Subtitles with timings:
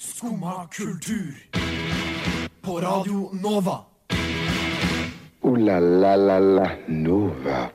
[0.00, 1.34] Skumma kultur.
[2.62, 3.78] På Radio Nova.
[5.42, 7.68] O-la-la-la-la Nova.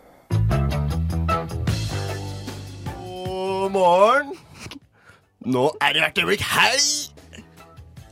[2.98, 4.34] God morgen.
[5.46, 6.82] Nå er det hvert øyeblikk hei!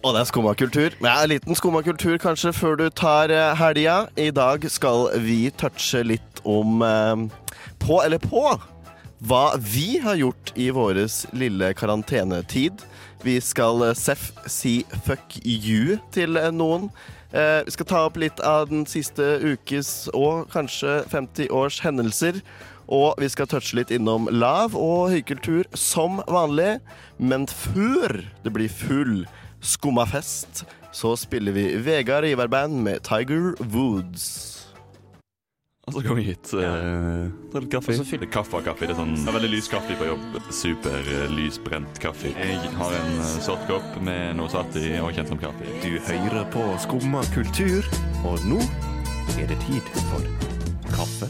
[0.04, 0.89] Og det er skummakultur.
[1.02, 4.05] Ja, en liten skummakultur kanskje før du tar eh, helga.
[4.18, 7.25] I dag skal vi touche litt om eh,
[7.82, 8.45] på eller på
[9.25, 12.84] hva vi har gjort i våres lille karantenetid.
[13.23, 16.89] Vi skal eh, seff si fuck you til eh, noen.
[17.31, 22.41] Eh, vi skal ta opp litt av den siste ukes og kanskje 50 års hendelser.
[22.91, 26.81] Og vi skal touche litt innom lav- og høykultur som vanlig.
[27.17, 29.23] Men før det blir full
[29.64, 34.53] skumma fest, så spiller vi Vegard Ivar-band med Tiger Woods.
[35.83, 36.47] Og så kommer vi hit.
[36.55, 37.92] Uh, ta litt kaffe.
[37.92, 38.88] Og så fyller kaffe av kaffe.
[38.88, 40.38] Det er, sånn, det er veldig lys kaffe på jobb.
[40.56, 42.31] Super eh, lysbrent kaffe.
[42.31, 45.67] Jeg har en eh, sort kopp med noe satt i og kjent som kaffe.
[45.83, 47.84] Du hører på Skumma kultur,
[48.23, 48.61] og nå
[49.36, 50.23] er det tid for
[50.94, 51.28] kaffe.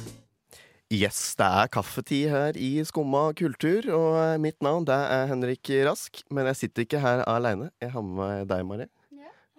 [0.94, 5.74] Yes, det er kaffetid her i Skumma kultur, og eh, mitt navn det er Henrik
[5.90, 6.22] Rask.
[6.30, 7.72] Men jeg sitter ikke her aleine.
[7.82, 8.94] Jeg har med meg deg, Mari.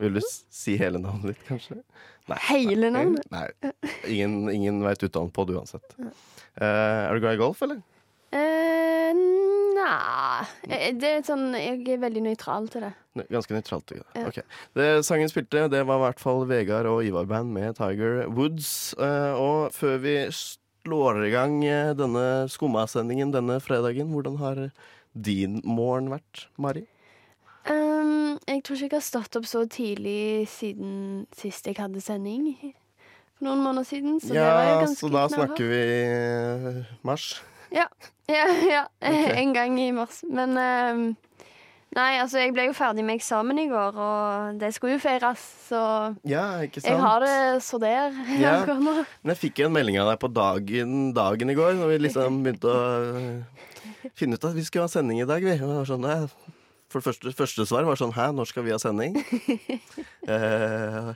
[0.03, 1.81] Vil du si hele navnet ditt, kanskje?
[2.31, 2.39] Nei.
[2.49, 3.27] Hele navnet?
[3.31, 3.49] Nei.
[4.11, 5.97] Ingen, ingen veit på det uansett.
[6.01, 7.83] Uh, er du glad i golf, eller?
[8.35, 9.13] Uh,
[9.75, 10.25] Nei
[10.69, 12.93] Eh, Det er sånn Jeg er veldig nøytral til det.
[13.31, 13.87] Ganske nøytralt.
[13.87, 14.07] til det?
[14.17, 14.27] Ja.
[14.31, 14.41] Ok.
[14.75, 18.95] Det sangen spilte, det var i hvert fall Vegard og Ivar-band med Tiger Woods.
[18.99, 24.65] Uh, og før vi slår i gang eh, denne skummasendingen denne fredagen, hvordan har
[25.15, 26.85] din morgen vært, Mari?
[27.65, 32.51] Um, jeg tror ikke jeg har stått opp så tidlig siden sist jeg hadde sending.
[33.39, 34.19] For noen måneder siden.
[34.21, 37.29] Så det var jo ja, ganske så da snakker vi eh, mars.
[37.75, 37.89] Ja,
[38.29, 38.49] ja.
[39.05, 39.31] Ok.
[39.41, 40.23] En gang i mars.
[40.29, 41.07] Men um,
[41.95, 45.43] Nei, altså, jeg ble jo ferdig med eksamen i går, og det skulle jo feires,
[45.69, 45.81] så
[46.27, 48.57] Ja, jeg har det så der Ja.
[48.67, 52.01] Men jeg fikk jo en melding av deg på dagen, dagen i går, når vi
[52.09, 55.47] liksom begynte å finne ut at vi skulle ha sending i dag.
[55.47, 55.55] Vi.
[55.63, 56.27] Og sånn, nei,
[56.95, 59.19] for det første, første svar var sånn Hæ, når skal vi ha sending?
[60.31, 61.11] eh,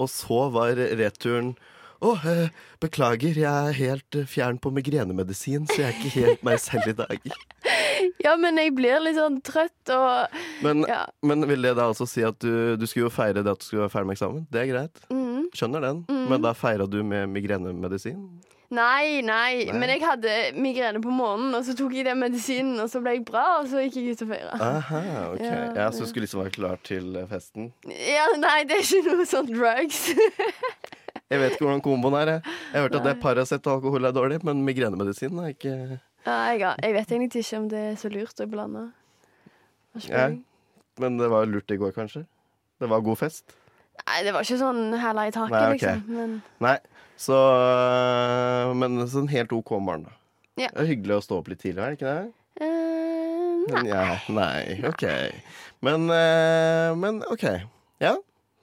[0.00, 1.54] og så var returen
[2.00, 2.48] å, eh,
[2.80, 6.88] beklager, jeg er helt eh, fjern på migrenemedisin, så jeg er ikke helt meg selv
[6.92, 7.30] i dag.
[8.20, 10.32] Ja, men jeg blir litt sånn trøtt og
[10.64, 11.02] Men, Ja.
[11.24, 13.64] men vil det da altså si at du, du skulle jo feire det at du
[13.66, 14.46] skulle være ferdig med eksamen?
[14.52, 15.02] Det er greit.
[15.12, 15.50] mm.
[15.56, 16.00] Skjønner den.
[16.08, 16.22] Mm.
[16.32, 18.22] Men da feira du med migrenemedisin?
[18.70, 19.74] Nei, nei, Nei.
[19.74, 23.16] men jeg hadde migrene på morgenen, og så tok jeg den medisinen, og så ble
[23.16, 24.52] jeg bra, og så gikk jeg ut og feira.
[24.62, 25.00] Aha,
[25.32, 25.42] ok.
[25.42, 27.72] Ja, Ja, så du skulle liksom være klar til eh, festen?
[27.90, 30.04] Ja, nei, det er ikke noe sånn drugs.
[30.14, 32.30] Jeg vet ikke hvordan komboen er.
[32.36, 33.22] Jeg, har hørt at det er Nei.
[33.22, 35.74] Paracet og alkohol er dårlig, men migrenemedisin er ikke
[36.26, 38.82] ja, jeg, jeg vet egentlig ikke om det er så lurt å blande.
[40.06, 40.26] Ja.
[41.00, 42.22] Men det var lurt i går, kanskje?
[42.80, 43.54] Det var god fest?
[44.06, 45.74] Nei, det var ikke sånn hæla i taket, Nei, ok.
[45.76, 46.02] liksom.
[46.16, 46.34] Men
[46.64, 46.76] Nei.
[47.20, 50.16] Så øh, Men sånn helt OK morgen, da.
[50.60, 50.70] Ja.
[50.74, 52.32] Det er hyggelig å stå opp litt tidlig, er det ikke det?
[52.64, 53.84] eh, Men, nei.
[53.90, 55.04] ja, nei, OK.
[55.84, 57.44] Men, øh, men OK.
[58.00, 58.14] Ja,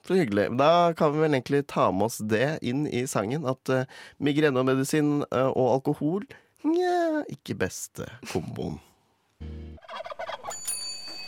[0.06, 0.48] så hyggelig.
[0.58, 3.44] Da kan vi vel egentlig ta med oss det inn i sangen.
[3.50, 3.82] At uh,
[4.22, 6.24] migrene og medisin øh, og alkohol
[6.66, 8.78] Nja, ikke beste komboen.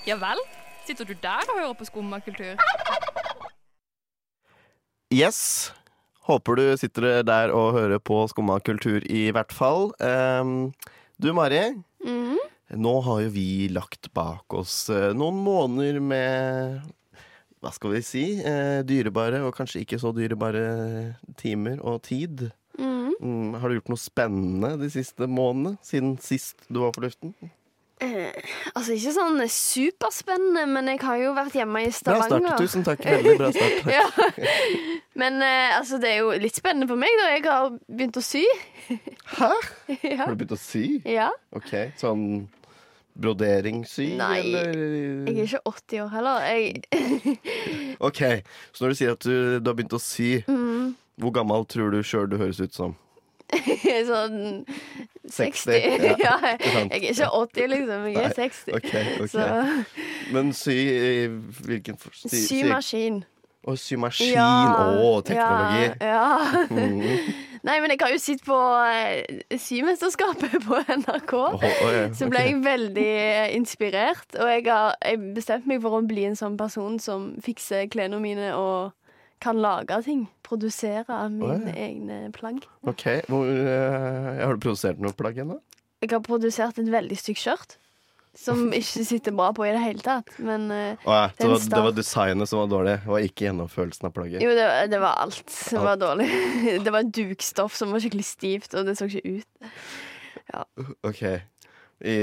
[0.08, 0.40] Ja vel?
[0.88, 2.56] Sitter du der og hører på skummakultur?
[5.10, 5.72] Yes.
[6.28, 9.90] Håper du sitter der og hører på Skumma kultur i hvert fall.
[9.98, 10.72] Um,
[11.20, 12.36] du Mari, Mm.
[12.80, 16.80] nå har jo vi lagt bak oss eh, noen måneder med
[17.60, 18.22] hva skal vi si?
[18.40, 22.46] Eh, dyrebare og kanskje ikke så dyrebare timer og tid.
[22.78, 23.12] Mm.
[23.20, 25.76] Mm, har du gjort noe spennende de siste månedene?
[25.84, 27.34] Siden sist du var på luften?
[28.00, 32.46] Eh, altså, ikke sånn superspennende, men jeg har jo vært hjemme i Bra Stavanger.
[32.46, 32.62] start.
[32.64, 33.02] Tusen takk.
[33.04, 33.90] Veldig bra start.
[33.98, 34.06] ja.
[35.20, 37.28] Men eh, altså, det er jo litt spennende for meg, da.
[37.34, 38.46] Jeg har begynt å sy.
[39.40, 39.52] Hæ?
[40.00, 40.22] ja.
[40.24, 40.86] Har du begynt å sy?
[41.04, 41.28] ja.
[41.56, 41.74] OK.
[42.00, 42.24] Sånn
[43.20, 44.70] broderingssy, Nei, eller?
[45.28, 46.44] Jeg er ikke 80 år heller.
[46.48, 47.36] Jeg
[48.08, 48.20] OK,
[48.72, 51.92] så når du sier at du, du har begynt å sy, mm, hvor gammel tror
[51.92, 52.94] du sjøl du høres ut som?
[54.10, 54.38] Sånn
[55.30, 55.74] 60.
[55.74, 58.06] 60, ja, Ja, jeg er ikke 80, liksom.
[58.10, 58.72] Jeg Nei, er 60.
[58.78, 60.06] Okay, okay.
[60.34, 61.28] Men sy i
[61.66, 63.20] hvilken for- sy, sy- symaskin.
[63.68, 64.38] Å, symaskin.
[64.40, 65.86] Å, teknologi.
[66.00, 66.66] Ja, ja.
[67.60, 67.66] Mm.
[67.68, 68.56] Nei, men jeg har jo sett på
[68.88, 71.32] eh, Symesterskapet på NRK.
[71.36, 75.98] Oh, ja, Så ble jeg veldig eh, inspirert, og jeg har jeg bestemte meg for
[75.98, 78.94] å bli en sånn person som fikser klærne mine og
[79.42, 80.24] kan lage ting.
[80.46, 81.76] Produsere mine ja.
[81.88, 82.64] egne plagg.
[82.88, 83.04] OK.
[83.30, 85.60] Hvor, uh, har du produsert noe plagg ennå?
[86.00, 87.76] Jeg har produsert et veldig stygt skjørt.
[88.36, 90.32] som ikke sitter bra på i det hele tatt.
[90.38, 94.10] Men uh, oh, ja, det, var, det var designet som var dårlig, og ikke gjennomførelsen
[94.10, 94.44] av plagget.
[94.44, 96.28] jo, det, det var alt som var dårlig.
[96.84, 99.72] Det var dukstoff som var skikkelig stivt, og det så ikke ut.
[101.06, 101.24] Ok.
[102.00, 102.14] I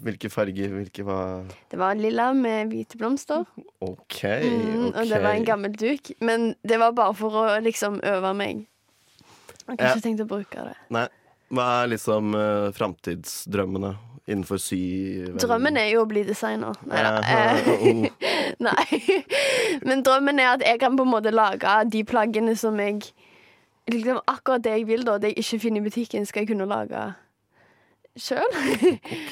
[0.00, 0.70] hvilke farger?
[0.72, 3.44] Hvilke var Det var lilla med hvite blomster,
[3.84, 4.22] OK.
[4.24, 4.96] mm, ok.
[4.96, 6.12] og det var en gammel duk.
[6.20, 8.62] Men det var bare for å liksom øve meg.
[9.68, 9.90] Jeg har Ja.
[9.94, 10.76] ikke tenkt å bruke det.
[10.90, 11.08] Nei.
[11.52, 13.90] Hva er liksom uh, framtidsdrømmene
[14.26, 14.78] innenfor sy...
[15.36, 16.72] Drømmen er jo å bli designer.
[16.88, 17.18] Nei da.
[17.20, 18.06] Aha, oh.
[18.68, 19.00] Nei.
[19.84, 23.02] Men drømmen er at jeg kan på en måte lage de plaggene som jeg
[23.90, 25.18] liksom Akkurat det jeg vil, da.
[25.18, 27.02] Det jeg ikke finner i butikken, skal jeg kunne lage
[28.18, 28.52] sjøl.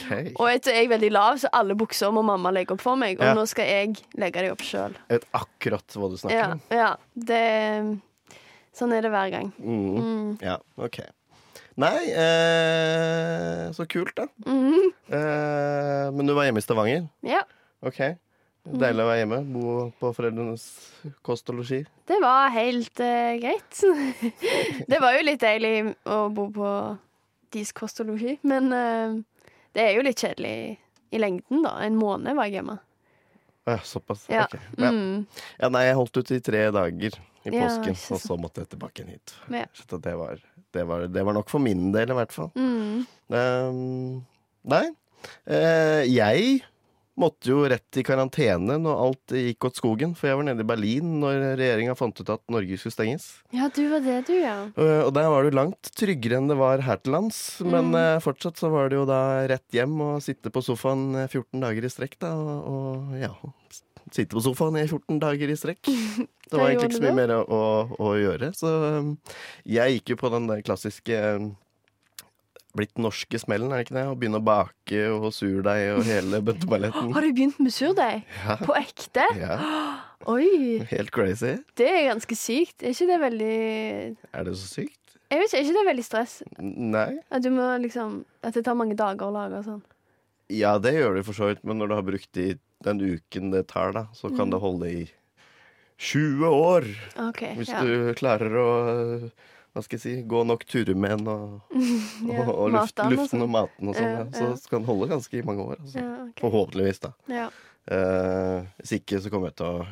[0.00, 0.32] Okay.
[0.34, 3.18] og etter jeg er veldig lav, så alle bukser må mamma legge opp for meg.
[3.20, 3.34] Og Ja.
[3.36, 4.94] nå skal jeg legge dem opp sjøl.
[5.10, 6.60] Jeg vet akkurat hva du snakker Ja, om.
[6.70, 6.96] ja.
[7.14, 8.00] Det
[8.72, 9.48] Sånn er det hver gang.
[9.58, 9.96] Mm.
[9.98, 10.38] Mm.
[10.40, 11.00] Ja, OK.
[11.76, 14.26] Nei, eh, så kult, da.
[14.46, 14.90] Mm.
[15.10, 17.08] Eh, men du var hjemme i Stavanger?
[17.26, 17.42] Ja.
[17.82, 18.00] OK.
[18.70, 19.38] Deilig å være hjemme.
[19.54, 20.64] Bo på foreldrenes
[21.26, 21.82] kost og losji.
[22.06, 23.80] Det var helt eh, greit.
[24.92, 25.74] det var jo litt deilig
[26.06, 26.72] å bo på
[27.54, 28.38] deres kostologi.
[28.42, 29.18] men uh,
[29.76, 30.54] det er jo litt kjedelig
[31.10, 31.76] i lengden, da.
[31.84, 32.78] En måned var jeg hjemme.
[33.68, 34.24] Ja, såpass.
[34.30, 34.46] Ja.
[34.46, 34.56] Ok.
[34.78, 34.90] Ja.
[34.90, 35.26] Mm.
[35.58, 38.64] ja, nei, jeg holdt ut i tre dager i Ja, påsken, ikke og så måtte
[38.64, 39.34] jeg tilbake hit.
[39.52, 39.66] Ja.
[39.76, 40.40] Så det var,
[40.74, 42.50] det, var, det var nok for min del, i hvert fall.
[42.58, 43.06] Mm.
[43.30, 44.20] Um,
[44.74, 44.84] nei.
[45.44, 46.60] Uh, jeg
[47.18, 50.68] måtte jo rett i karantene når alt gikk åt skogen, for jeg var nede i
[50.68, 53.26] Berlin når regjeringa fant ut at Norge skulle stenges.
[53.52, 54.54] Ja, du var det, du, ja.
[54.76, 57.60] Eh, Og der var det langt tryggere enn det var her til lands.
[57.66, 57.98] Men Mm.
[58.00, 59.20] eh, fortsatt så var det jo da
[59.50, 62.32] rett hjem og sitte på sofaen eh, 14 dager i strekk, da.
[62.36, 63.32] Og, og ja,
[64.10, 65.82] sitte på sofaen i 14 dager i strekk.
[66.50, 67.60] Det var egentlig ikke så mye mer å, å,
[68.02, 68.48] å gjøre.
[68.58, 68.70] Så
[69.70, 71.20] jeg gikk jo på den der klassiske
[72.76, 74.04] blitt norske smellen, er det ikke det?
[74.10, 77.10] Å begynne å bake og surdeig og hele bøtteballetten.
[77.16, 78.22] Har du begynt med surdeig?
[78.44, 78.56] Ja.
[78.62, 79.26] På ekte?
[79.40, 79.58] ja,
[80.30, 81.54] Oi, helt crazy.
[81.80, 82.82] det er ganske sykt.
[82.84, 83.54] Er ikke det veldig
[84.36, 84.96] Er det så sykt?
[85.30, 86.34] Jeg vet ikke, er ikke det veldig stress?
[86.60, 87.06] Nei.
[87.30, 89.80] At du må liksom At det tar mange dager å lage og sånn?
[90.50, 92.48] Ja, det gjør det for så vidt, men når du har brukt de,
[92.82, 94.54] den uken det tar, da, så kan Mm.
[94.56, 95.02] det holde i
[96.00, 96.86] 20 år.
[97.28, 97.82] Okay, Hvis ja.
[97.84, 98.68] du klarer å
[99.70, 101.76] hva skal jeg si, gå nok turer med den og,
[102.32, 102.44] ja.
[102.48, 103.44] og, luft, luften sånn.
[103.46, 104.12] og maten og sånn.
[104.16, 105.80] Ja, så skal den holde ganske i mange år.
[105.80, 105.98] Altså.
[106.02, 106.38] Ja, okay.
[106.42, 107.12] Forhåpentligvis, da.
[107.30, 107.48] Ja.
[107.90, 109.86] Eh, hvis ikke så kommer jeg til å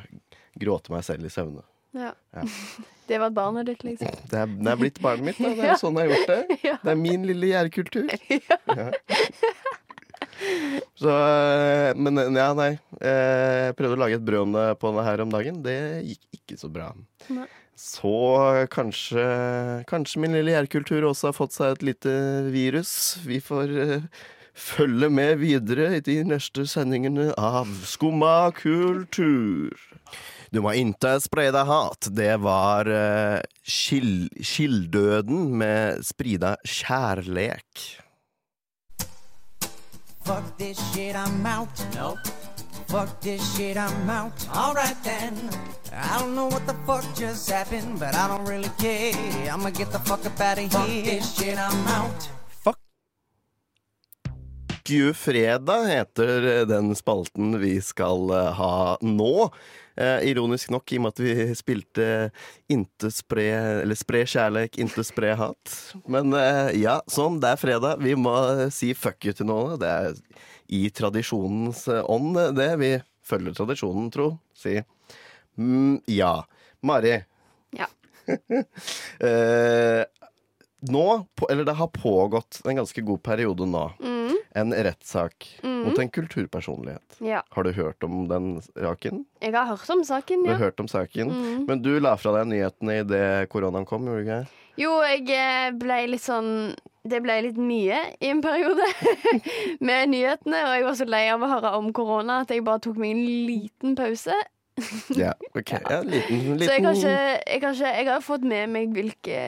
[0.59, 1.65] gråte meg selv i søvne.
[3.09, 4.11] Det var barnet ditt, liksom.
[4.31, 5.39] Det er, det er blitt barnet mitt.
[5.41, 5.55] Da.
[5.57, 6.59] Det er sånn jeg har gjort det.
[6.83, 8.11] Det er min lille gjærkultur.
[8.69, 8.91] Ja.
[10.99, 12.73] Så, eh, men eh, ja, nei.
[13.01, 15.63] Eh, Jeg prøvde å lage et brød om det på det her om dagen.
[15.65, 16.91] Det gikk ikke så bra.
[17.33, 17.49] Nei.
[17.79, 19.25] Så kanskje,
[19.87, 22.15] kanskje min lille gjærkultur også har fått seg et lite
[22.51, 22.91] virus.
[23.23, 24.09] Vi får eh,
[24.59, 29.79] følge med videre i de neste sendingene av Skumma kultur.
[30.51, 32.11] Du må inte spre deg hat.
[32.11, 37.87] Det var uh, Kilddøden med sprida kjærlek.
[40.27, 41.87] Fuck this shit, I'm out.
[41.95, 42.48] Nope.
[42.89, 44.33] Fuck this shit, I'm out.
[44.49, 45.35] Alright then.
[45.93, 49.13] I don't know what the fuck just happened, but I don't really care.
[49.53, 50.71] I'ma get the fuck up out of here.
[50.71, 52.29] Fuck this shit, I'm out.
[54.89, 59.51] You fredag heter den spalten vi skal eh, ha nå.
[60.01, 62.05] Eh, ironisk nok, i og med at vi spilte
[62.71, 63.47] Inte spre
[63.83, 65.75] Eller Spre kjærlek, inte spre hat.
[66.09, 68.01] Men eh, ja, sånn, det er fredag.
[68.01, 69.77] Vi må eh, si fuck you til noen.
[69.83, 70.17] Det er
[70.69, 72.71] i tradisjonens eh, ånd, det.
[72.81, 72.93] Vi
[73.25, 74.31] følger tradisjonen, tro.
[74.57, 74.77] Si.
[75.59, 76.45] Mm, ja.
[76.81, 77.17] Mari.
[77.77, 77.89] Ja.
[79.27, 80.05] eh,
[80.81, 84.37] nå, på, eller det har pågått en ganske god periode nå, Mm.
[84.55, 85.81] en rettssak mm.
[85.85, 87.17] mot en kulturpersonlighet.
[87.19, 87.43] Ja.
[87.51, 89.25] Har du hørt om den saken?
[89.41, 90.47] Jeg har hørt om saken, ja.
[90.47, 91.65] Du har hørt om saken, Mhm.
[91.67, 94.47] Men du la fra deg nyhetene idet koronaen kom, gjorde du ikke?
[94.79, 96.53] Jo, jeg eh, ble litt sånn
[97.09, 98.85] Det ble litt mye i en periode
[99.89, 102.83] med nyhetene, og jeg var så lei av å høre om korona at jeg bare
[102.85, 104.35] tok meg en liten pause.
[105.19, 105.73] Ja, ok.
[105.91, 107.15] Ja, liten, liten Så jeg har, ikke,
[107.51, 109.41] jeg, har ikke, jeg har fått med meg hvilke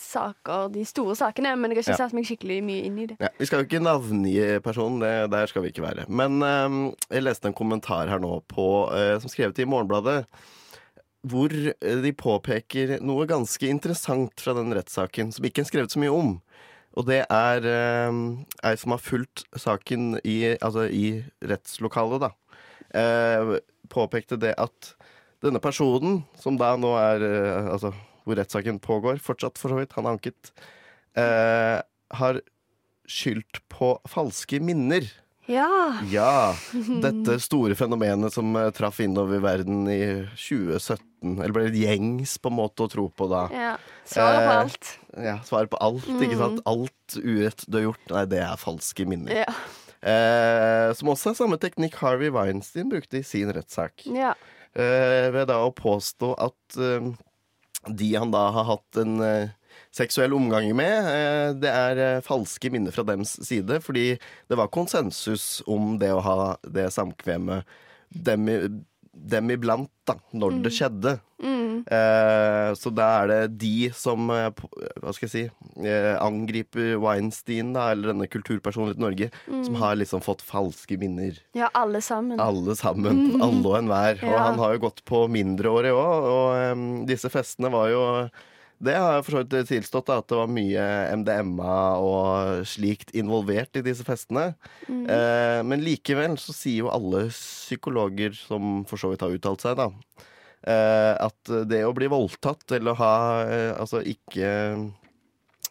[0.00, 1.98] saker, de store sakene, men jeg har ikke Ja.
[2.06, 3.18] satt meg skikkelig mye inn i det.
[3.20, 6.06] Ja, vi skal jo ikke navngi personen, det, der skal vi ikke være.
[6.08, 6.78] Men um,
[7.10, 10.22] jeg leste en kommentar her nå på, uh, som skrevet i Morgenbladet,
[11.30, 16.02] hvor eh, de påpeker noe ganske interessant fra den rettssaken, som ikke er skrevet så
[16.02, 16.34] mye om.
[16.98, 18.20] Og det er eh,
[18.66, 22.32] ei som har fulgt saken i, altså i rettslokalet, da.
[22.98, 23.58] Eh,
[23.92, 24.92] påpekte det at
[25.44, 27.92] denne personen, som da nå er eh, Altså
[28.28, 30.50] hvor rettssaken pågår, fortsatt for så vidt, han anket,
[31.16, 31.78] eh,
[32.18, 32.40] har
[33.08, 35.06] skyldt på falske minner.
[35.48, 35.68] Ja.
[36.12, 36.54] Ja,
[37.02, 40.00] dette store fenomenet som eh, traff innover verden i
[40.36, 41.38] 2017.
[41.40, 43.46] Eller ble litt gjengs på en måte å tro på da.
[43.54, 43.72] ja.
[44.08, 44.90] Svaret på Eh, alt.
[45.24, 46.38] Ja, Svaret på alt, ikke Mm.
[46.38, 46.60] sant?
[46.68, 48.04] Alt urett du har gjort.
[48.12, 49.34] Nei, det er falske minner.
[49.42, 49.52] Ja.
[50.00, 54.04] Eh, som også er samme teknikk Harvey Weinstein brukte i sin rettssak.
[54.06, 54.34] ja.
[54.78, 57.08] Eh, ved da å påstå at eh,
[57.88, 59.48] de han da har hatt en eh,
[59.98, 64.12] seksuell omgang med, eh, det er eh, falske minner fra dems side, fordi
[64.48, 67.66] det var konsensus om det å ha det samkvemmet
[68.08, 68.48] dem,
[69.12, 71.18] dem iblant, da, når det skjedde.
[71.44, 71.84] Mm.
[71.86, 74.48] Eh, så da er det de som eh,
[74.98, 79.30] hva skal jeg si eh, angriper Weinstein, da, eller denne kulturpersonligheten i Norge,
[79.66, 81.38] som har liksom fått falske minner.
[81.56, 82.40] ja, alle sammen.
[82.40, 83.40] Alle sammen.
[83.44, 84.22] Alle og enhver.
[84.24, 88.04] Og han har jo gått på mindreårige òg, og eh, disse festene var jo
[88.78, 90.82] Det har jeg for så vidt tilstått, da, at det var mye
[91.18, 94.52] MDMA og slikt involvert i disse festene.
[94.86, 99.74] Eh, men likevel så sier jo alle psykologer som for så vidt har uttalt seg,
[99.80, 99.88] da,
[100.62, 103.14] eh, at det å bli voldtatt eller å ha
[103.48, 104.52] eh, altså ikke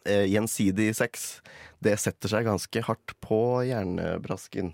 [0.04, 1.40] eh, gjensidig sex,
[1.80, 4.74] det setter seg ganske hardt på hjernebrasken.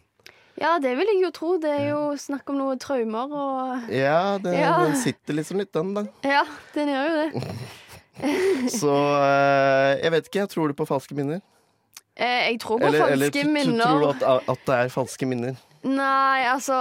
[0.58, 1.48] Ja, det vil jeg jo tro.
[1.58, 4.76] Det er jo snakk om noen traumer og Ja, det, Ja.
[4.86, 6.04] den sitter liksom litt, den, da.
[6.22, 6.44] Ja,
[6.76, 7.48] den gjør jo det.
[8.80, 10.40] Så eh, jeg vet ikke.
[10.44, 11.42] Jeg tror du på falske minner?
[12.16, 13.72] Eh, jeg tror på Eller, falske eller minner.
[13.74, 15.62] Eller tror du at, at det er falske minner?
[15.84, 16.76] Nei, altså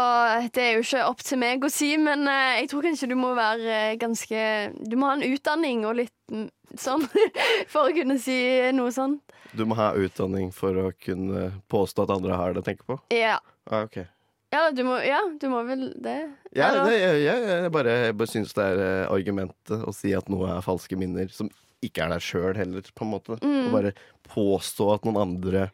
[0.54, 3.16] Det er jo ikke opp til meg å si, men uh, jeg tror kanskje du
[3.18, 4.42] må være uh, ganske
[4.86, 6.46] Du må ha en utdanning og litt mm,
[6.78, 7.08] sånn
[7.72, 8.36] for å kunne si
[8.76, 9.34] noe sånt.
[9.58, 13.00] Du må ha utdanning for å kunne påstå at andre har det, å tenke på?
[13.12, 13.40] Ja.
[13.66, 14.04] Ah, ok.
[14.52, 16.18] Ja, du må, ja, du må vel det?
[16.52, 20.12] Ja, det, jeg, jeg, jeg bare, jeg bare syns det er eh, argumentet å si
[20.16, 21.48] at noe er falske minner, som
[21.82, 23.38] ikke er der sjøl heller, på en måte.
[23.40, 23.70] Mm.
[23.70, 23.92] Å bare
[24.28, 25.70] påstå at noen andre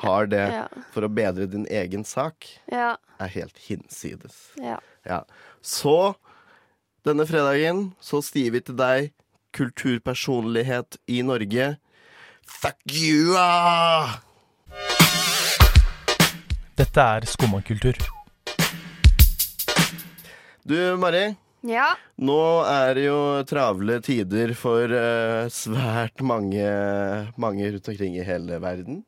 [0.00, 0.62] har det Ja.
[0.94, 2.96] for å bedre din egen sak, Ja.
[3.20, 4.48] er helt hinsides.
[4.56, 4.78] ja.
[5.04, 5.24] Ja.
[5.60, 6.14] Så
[7.04, 9.12] denne fredagen så sier vi til deg,
[9.52, 11.76] kulturpersonlighet i Norge,
[12.46, 13.34] fuck you!
[13.36, 14.22] Ah!
[16.78, 17.98] Dette er Skumma kultur.
[20.62, 21.32] Du, Mari.
[21.66, 21.88] Ja.
[22.22, 22.38] Nå
[22.70, 23.18] er det jo
[23.50, 26.66] travle tider for uh, svært mange,
[27.34, 29.00] mange rundt omkring i hele verden.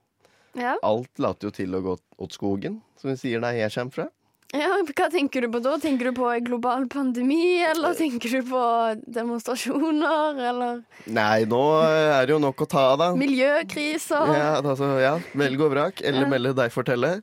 [0.59, 0.75] ja.
[0.83, 4.09] Alt later jo til å gå åt skogen, som vi sier der jeg kommer fra.
[4.55, 5.73] Ja, Hva tenker du på da?
[5.83, 8.61] Tenker du på en global pandemi, eller tenker du på
[9.17, 13.09] demonstrasjoner, eller Nei, nå er det jo nok å ta av, da.
[13.19, 14.31] miljøkriser?
[14.39, 17.17] Ja, altså, ja, velg og vrak, eller melde deg fortelle.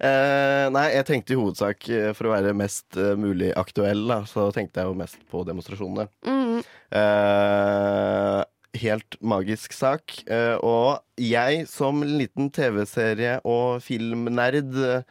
[0.00, 4.22] Eh, nei, jeg tenkte i hovedsak, eh, for å være mest eh, mulig aktuell, da,
[4.28, 6.08] så tenkte jeg jo mest på demonstrasjonene.
[6.24, 6.62] Mm.
[6.96, 8.38] Eh,
[8.80, 10.16] helt magisk sak.
[10.30, 15.04] Eh, og jeg som liten TV-serie- og filmnerd eh,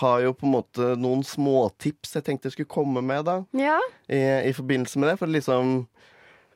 [0.00, 3.78] har jo på en måte noen småtips jeg tenkte jeg skulle komme med da, Ja.
[4.10, 5.18] i, i forbindelse med det.
[5.20, 5.74] For liksom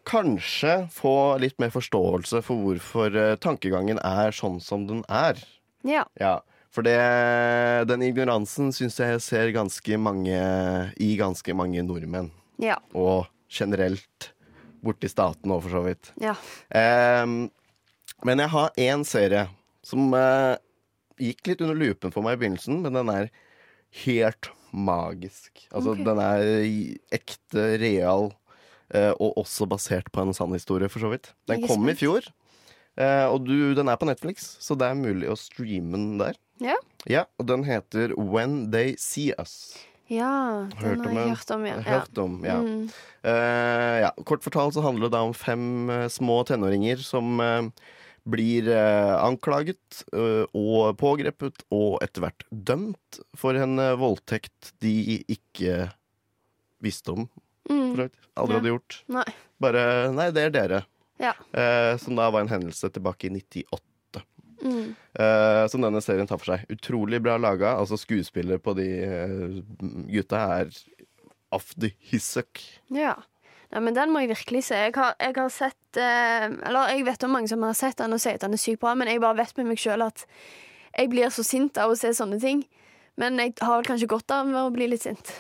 [0.09, 5.41] kanskje få litt mer forståelse for hvorfor eh, tankegangen er sånn som den er.
[5.85, 6.07] ja.
[6.21, 6.39] Ja,
[6.73, 6.97] for det,
[7.89, 10.39] den ignoransen syns jeg ser ganske mange
[11.01, 12.31] i ganske mange nordmenn.
[12.61, 12.77] Ja.
[12.95, 14.33] Og generelt
[14.85, 16.11] borti staten òg, for så vidt.
[16.23, 16.35] Ja.
[17.25, 17.49] Um,
[18.25, 19.47] men jeg har én serie
[19.87, 20.57] som eh,
[21.23, 23.31] gikk litt under lupen for meg i begynnelsen, men den er
[24.05, 25.65] helt magisk.
[25.73, 26.05] Altså, okay.
[26.07, 26.51] den er
[27.19, 28.31] ekte, real,
[28.95, 31.33] eh, og også basert på en sann historie, for så vidt.
[31.51, 32.29] Den kom i fjor,
[33.01, 36.41] eh, og du, den er på Netflix, så det er mulig å streame den der.
[36.63, 36.79] Ja.
[37.09, 39.77] Ja, og den heter When They See Us.
[40.09, 41.77] Ja, Hørt den har jeg hørt om, ja.
[41.85, 42.57] Hørt om, ja.
[42.65, 42.85] Mm.
[43.21, 44.11] Uh, ja.
[44.25, 47.69] Kort fortalt så handler det da om fem uh, små tenåringer som eh,
[48.29, 54.95] blir eh, anklaget eh, og pågrepet og etter hvert dømt for en eh, voldtekt de
[55.33, 55.89] ikke
[56.85, 57.29] visste om.
[57.69, 57.97] Mm.
[57.97, 58.45] Aldri Ja.
[58.61, 59.01] hadde gjort.
[59.11, 59.27] Nei.
[59.61, 59.83] Bare
[60.15, 60.83] Nei, det er dere.
[61.19, 61.33] Ja.
[61.53, 64.23] Eh, som da var en hendelse tilbake i 98.
[64.63, 64.95] Mm.
[65.19, 66.67] Eh, som denne serien tar for seg.
[66.71, 67.75] Utrolig bra laga.
[67.81, 68.87] Altså Skuespillere på de
[70.13, 70.71] gutta er
[71.81, 72.61] the hissuck.
[72.93, 73.17] Ja.
[73.69, 74.79] Nei, men den må jeg virkelig se.
[74.89, 78.17] Jeg har, jeg har sett eh, Eller jeg vet om mange som har sett den
[78.17, 80.25] og sier at den er sykt bra, men jeg bare vet med meg sjøl at
[80.97, 82.65] jeg blir så sint av å se sånne ting.
[83.21, 85.35] Men jeg har vel kanskje godt av å bli litt sint.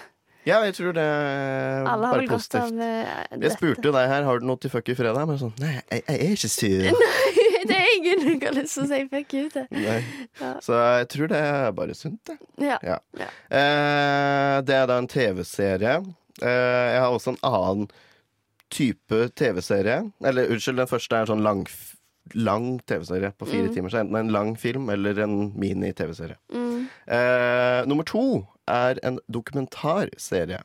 [0.46, 2.62] Ja, jeg tror det er Alle har bare positivt.
[2.62, 5.40] av eh, Jeg spurte jo deg her har du noe til fuck you fredag, men
[5.40, 7.02] sånn Nei, jeg, jeg er ikke sur.
[7.68, 9.66] det er ingen som har lyst til å si fuck you til.
[9.84, 10.52] Ja.
[10.64, 12.38] Så jeg tror det er bare sunt, det.
[12.64, 12.78] Ja.
[12.86, 12.98] Ja.
[13.18, 13.28] Ja.
[13.60, 15.98] Eh, det er da en TV-serie.
[16.38, 17.90] Eh, jeg har også en annen
[18.70, 20.12] type TV-serie.
[20.24, 21.66] Eller unnskyld, den første er en sånn lang,
[22.34, 23.74] lang TV-serie på fire Mm.
[23.74, 23.88] timer.
[23.90, 26.36] Så enten en lang film eller en mini-TV-serie.
[26.52, 26.88] Mm.
[27.08, 30.62] Eh, nummer to er en dokumentarserie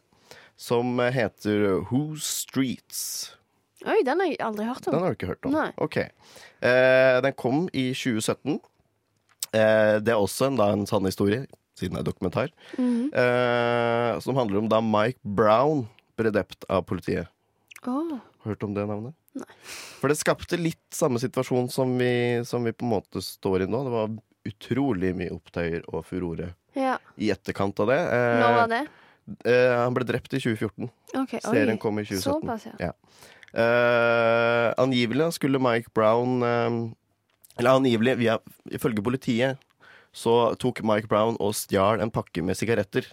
[0.58, 3.32] som heter Who Streets.
[3.86, 4.94] Oi, den har jeg aldri hørt om.
[4.94, 5.52] Den har du ikke hørt om?
[5.52, 5.72] Nei.
[5.78, 5.98] Ok.
[6.62, 8.60] Eh, den kom i 2017.
[9.54, 11.46] Eh, det er også en, da, en sann historie,
[11.78, 13.14] siden det er dokumentar, Mhm.
[13.14, 17.28] eh, som handler om da Mike Brown ble drept av politiet.
[17.88, 18.20] Åh.
[18.46, 19.14] Hørt om det navnet?
[19.36, 19.48] Nei.
[20.02, 23.70] For det skapte litt samme situasjon som vi, som vi på en måte står i
[23.72, 23.84] nå.
[23.88, 24.14] Det var
[24.50, 26.98] utrolig mye opptøyer og furore Ja.
[27.18, 28.00] i etterkant av det.
[28.00, 28.82] Eh, Når var det?
[29.46, 30.90] eh, han ble drept i 2014.
[31.16, 31.40] Ok, oi.
[31.46, 32.42] Serien kom i 2017.
[32.44, 32.92] Såpass, ja.
[32.92, 32.92] Ja.
[33.54, 36.78] Eh, angivelig skulle Mike Brown eh,
[37.60, 38.40] Eller angivelig, via,
[38.74, 39.60] ifølge politiet,
[40.14, 43.06] så tok Mike Brown og stjal en pakke med sigaretter.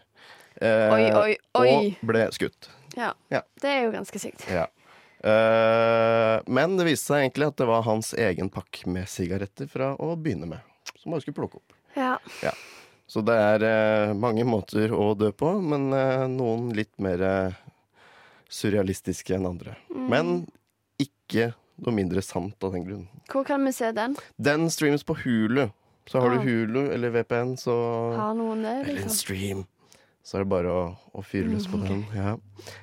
[0.61, 1.69] eh, Oi, oi, oi.
[2.01, 2.71] Og ble skutt.
[2.97, 3.13] Ja.
[3.29, 3.43] Ja.
[3.61, 4.47] Det er jo ganske sykt.
[4.51, 4.67] Ja.
[5.21, 9.93] Uh, men det viste seg egentlig at det var hans egen pakke med sigaretter fra
[10.01, 10.61] å begynne med.
[10.97, 11.75] Som han skulle plukke opp.
[11.97, 12.17] Ja.
[13.11, 13.65] Så det er
[14.11, 17.23] uh, mange måter å dø på, men uh, noen litt mer
[18.51, 19.77] surrealistiske enn andre.
[19.93, 20.07] Mm.
[20.11, 20.31] Men
[21.01, 23.05] ikke noe mindre sant av den grunn.
[23.31, 24.17] Hvor kan vi se den?
[24.37, 25.69] Den streams på Hulu.
[26.11, 26.39] Så har Ah.
[26.41, 27.75] du Hulu eller VPN, så
[28.17, 28.73] Har noen det?
[28.81, 29.11] Eller en Liksom?
[29.17, 29.67] stream.
[30.23, 30.81] Så er det bare å,
[31.17, 32.03] å fyre løs på Mm, den.
[32.15, 32.37] Ja.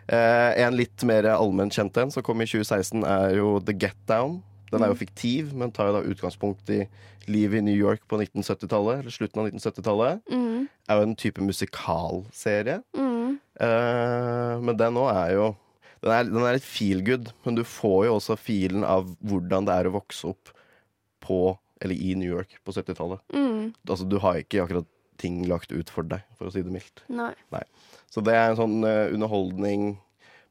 [0.10, 3.96] Eh, en litt mer allment kjent en som kom i 2016, er jo The Get
[4.10, 4.40] Down.
[4.72, 5.00] Den er jo Mm.
[5.06, 6.88] fiktiv, men tar jo da utgangspunkt i
[7.28, 9.00] livet i New York på 1970-tallet.
[9.00, 10.22] Eller slutten av 1970-tallet.
[10.32, 10.68] Mm.
[10.90, 12.82] Er jo en type musikalserie.
[12.98, 13.38] Mm.
[13.60, 15.48] Eh, men den òg er jo
[16.04, 19.66] Den er, den er litt feel good, men du får jo også filen av hvordan
[19.66, 20.52] det er å vokse opp
[21.26, 23.20] på Eller i New York på 70-tallet.
[23.34, 23.74] Mm.
[23.90, 24.86] Altså, du har ikke akkurat
[25.22, 27.04] ting lagt ut for deg, for å si det mildt.
[27.10, 27.34] Nei.
[28.12, 29.96] Så det er en sånn uh, underholdning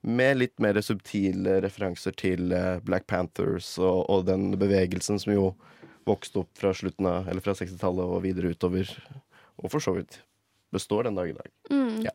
[0.07, 5.49] med litt mer subtile referanser til uh, Black Panthers og, og den bevegelsen som jo
[6.07, 8.91] vokste opp fra slutten av Eller fra 60-tallet og videre utover.
[9.59, 10.21] Og for så vidt
[10.75, 11.51] består den dag i dag.
[11.73, 12.05] Mm.
[12.07, 12.15] Ja.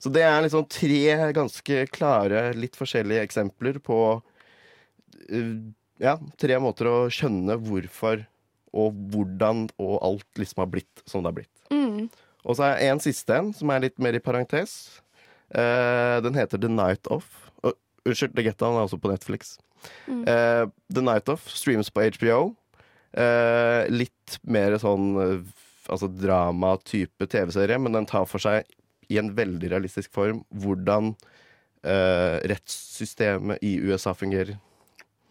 [0.00, 5.54] Så det er liksom tre ganske klare, litt forskjellige eksempler på uh,
[6.00, 8.24] Ja, tre måter å skjønne hvorfor
[8.70, 11.59] og hvordan og alt liksom har blitt som det har blitt.
[11.70, 12.08] Mm.
[12.44, 15.00] Og så er en siste en, som er litt mer i parentes.
[15.50, 17.50] Uh, den heter The Night Off.
[17.64, 17.74] Uh,
[18.06, 19.56] Unnskyld, The Get Down er også på Netflix.
[20.06, 20.22] Mm.
[20.24, 22.54] Uh, The Night Off streams på HBO.
[23.10, 25.16] Eh, litt mer sånn
[25.90, 28.68] altså drama-type TV-serie, men den tar for seg
[29.10, 31.16] i en veldig realistisk form hvordan
[31.82, 34.60] rettssystemet i USA fungerer.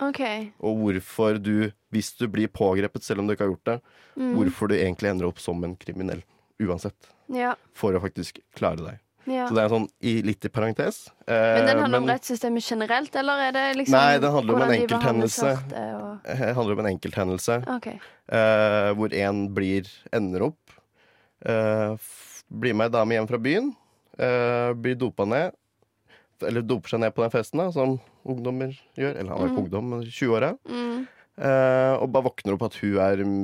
[0.04, 0.49] Okay.
[0.60, 3.82] Og hvorfor du, hvis du blir pågrepet selv om du ikke har gjort det,
[4.19, 4.34] Mm.
[4.36, 6.21] hvorfor du egentlig ender opp som en kriminell.
[6.60, 7.08] Uansett.
[7.32, 7.54] Ja.
[7.73, 8.97] For å faktisk klare deg.
[9.30, 9.45] ja.
[9.47, 11.08] Så det er sånn i, litt i parentes.
[11.28, 14.62] Eh, Men den handler om rettssystemet generelt, eller er det liksom Nei, den handler om
[14.62, 15.69] en enkelthendelse.
[15.69, 17.99] Det og- handler om en enkelthendelse okay.
[18.28, 20.60] eh, hvor en blir ender opp.
[21.45, 21.95] Eh,
[22.52, 23.75] blir med ei dame hjem fra byen.
[24.17, 25.54] Eh, blir dopa ned.
[26.41, 29.15] Eller doper seg ned på den festen, da, som ungdommer gjør.
[29.15, 29.63] Eller han er ikke mm.
[29.63, 30.58] ungdom, men 20-åra.
[30.67, 31.08] Mm.
[31.39, 33.43] Eh, og bare våkner opp at hun er mm,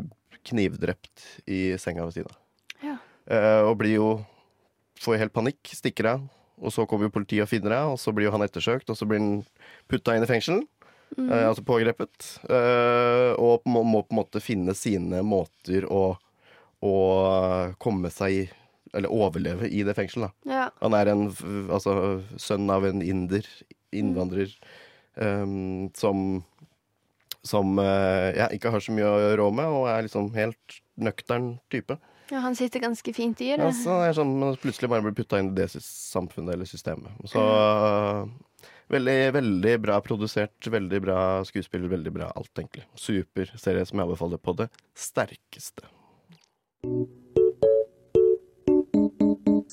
[0.49, 2.39] knivdrept i senga ved siden av.
[2.84, 2.95] Ja.
[3.25, 4.10] Uh, og blir jo
[5.03, 6.21] Får helt panikk, stikker av.
[6.63, 8.95] Og så kommer jo politiet og finner henne, og så blir jo han ettersøkt, og
[8.95, 9.41] så blir han
[9.91, 10.62] putta inn i fengsel.
[11.17, 11.27] Mm.
[11.27, 12.29] Uh, altså pågrepet.
[12.47, 16.15] Og må, må på en måte finne sine måter å,
[16.79, 16.95] å
[17.75, 18.45] komme seg i
[18.95, 20.31] Eller overleve i det fengselet.
[20.47, 20.69] Ja.
[20.79, 21.27] Han er en
[21.67, 23.43] altså, sønn av en inder,
[23.91, 24.55] innvandrer,
[25.19, 26.45] um, som
[27.45, 31.55] som jeg ja, ikke har så mye å rå med, og er liksom helt nøktern
[31.71, 31.97] type.
[32.31, 33.62] ja, han sitter ganske fint i det.
[33.62, 37.12] Ja, så er sånn, men plutselig bare blir putta inn i det samfunnet eller systemet.
[37.29, 42.88] Så eh, veldig, veldig bra produsert, veldig bra skuespiller, veldig bra alt, egentlig.
[42.97, 45.86] Super serie som jeg anbefaler på det sterkeste.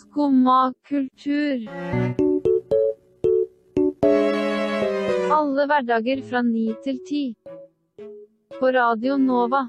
[0.03, 1.69] Skumma kultur.
[5.33, 7.23] Alle hverdager fra ni til ti.
[8.63, 9.65] På Radio Nova.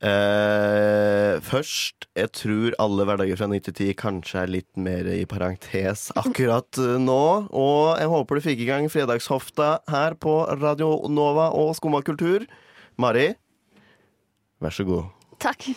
[0.00, 5.26] Uh, først, jeg tror alle hverdager fra 9 til 10 kanskje er litt mer i
[5.28, 7.24] parentes akkurat eh, nå.
[7.52, 12.48] Og jeg håper du fikk i gang fredagshofta her på Radio Nova og Skumma kultur.
[12.96, 13.34] Mari,
[14.64, 15.12] vær så god.
[15.44, 15.68] Takk.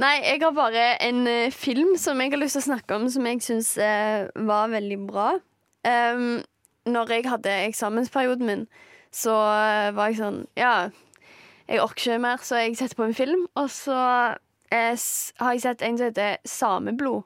[0.00, 3.04] Nei, jeg har bare en eh, film som jeg har lyst til å snakke om,
[3.12, 5.28] som jeg syns eh, var veldig bra.
[5.84, 6.40] Um,
[6.88, 8.66] når jeg hadde eksamensperioden min,
[9.12, 10.90] så eh, var jeg sånn Ja,
[11.70, 13.46] jeg orker ikke mer, så jeg setter på en film.
[13.58, 13.96] Og så
[14.70, 14.94] eh,
[15.42, 17.24] har jeg sett en som heter Sameblod.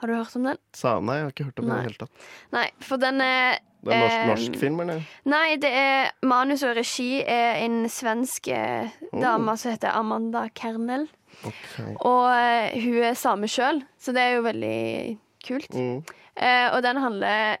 [0.00, 0.56] Har du hørt om den?
[0.72, 2.28] Sa, nei, jeg har ikke hørt om den i det hele tatt.
[2.56, 5.02] Nei, for den er Det er norsk, eh, norsk film, eller?
[5.28, 9.20] Nei, det er manus og regi er en svensk eh, Oh.
[9.20, 11.08] dame som heter Amanda Kernel.
[11.44, 11.94] Okay.
[12.00, 15.72] Og eh, hun er same sjøl, så det er jo veldig kult.
[15.74, 16.00] Mm.
[16.36, 17.56] Eh, og den handler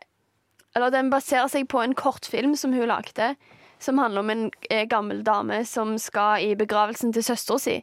[0.76, 3.34] Eller den baserer seg på en kortfilm som hun lagde,
[3.80, 7.80] som handler om en eh, gammel dame som skal i begravelsen til søstera si.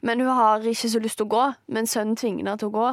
[0.00, 2.76] Men hun har ikke så lyst til å gå, men sønnen tvinger henne til å
[2.76, 2.88] gå.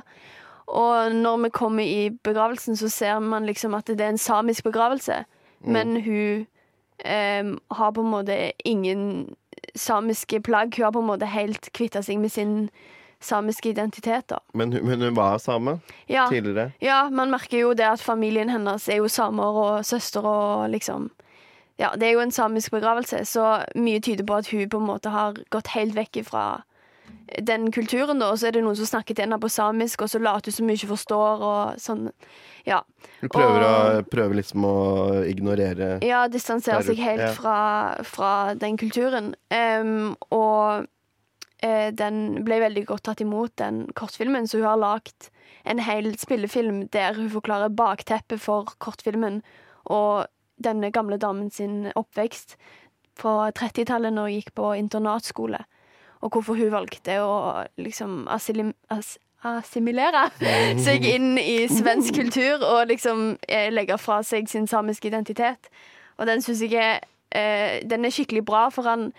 [0.67, 4.67] Og når vi kommer i begravelsen, så ser man liksom at det er en samisk
[4.67, 5.23] begravelse.
[5.63, 6.47] Men hun
[6.99, 9.35] eh, har på en måte ingen
[9.75, 10.75] samiske plagg.
[10.75, 12.69] Hun har på en måte helt kvitta seg med sin
[13.19, 14.39] samiske identiteter.
[14.53, 16.27] Men, men hun var same Ja.
[16.29, 16.71] tidligere?
[16.81, 21.09] Ja, man merker jo det at familien hennes er jo samer og søster og liksom
[21.79, 24.87] Ja, det er jo en samisk begravelse, så mye tyder på at hun på en
[24.87, 26.63] måte har gått helt vekk fra
[27.43, 28.31] den kulturen, da.
[28.31, 30.55] Og så er det noen som snakker til henne på samisk, og så later hun
[30.55, 32.09] som hun ikke forstår, og sånn.
[32.65, 32.81] Ja.
[33.21, 37.31] Hun prøver, Og- å, prøver liksom å ignorere Ja, distansere seg helt Ja.
[37.33, 39.35] fra, fra den kulturen.
[39.51, 40.87] Um, og
[41.57, 45.29] den ble veldig godt tatt imot, den kortfilmen, så hun har lagd
[45.65, 49.41] en hel spillefilm der hun forklarer bakteppet for kortfilmen
[49.89, 50.27] og
[50.63, 52.57] denne gamle damen sin oppvekst
[53.17, 55.61] på 30-tallet når hun gikk på internatskole,
[56.21, 59.15] og hvorfor hun valgte å liksom assilim, as,
[59.45, 60.27] assimilere
[60.85, 65.71] seg inn i svensk kultur og liksom eh, legge fra seg sin samiske identitet.
[66.17, 69.11] Og den syns jeg er eh, Den er skikkelig bra, for han